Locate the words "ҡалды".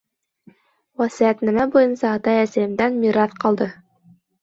3.47-3.73